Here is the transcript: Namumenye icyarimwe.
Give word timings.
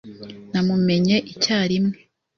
Namumenye 0.51 1.15
icyarimwe. 1.31 1.97